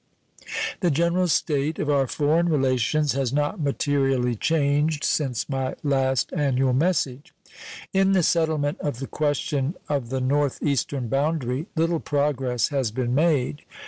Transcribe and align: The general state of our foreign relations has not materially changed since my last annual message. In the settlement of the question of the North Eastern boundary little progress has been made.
The 0.79 0.89
general 0.89 1.27
state 1.27 1.77
of 1.77 1.87
our 1.87 2.07
foreign 2.07 2.49
relations 2.49 3.11
has 3.11 3.31
not 3.31 3.59
materially 3.59 4.35
changed 4.35 5.03
since 5.03 5.47
my 5.47 5.75
last 5.83 6.33
annual 6.33 6.73
message. 6.73 7.35
In 7.93 8.13
the 8.13 8.23
settlement 8.23 8.79
of 8.81 8.97
the 8.97 9.05
question 9.05 9.75
of 9.87 10.09
the 10.09 10.19
North 10.19 10.57
Eastern 10.63 11.07
boundary 11.07 11.67
little 11.75 11.99
progress 11.99 12.69
has 12.69 12.89
been 12.89 13.13
made. 13.13 13.61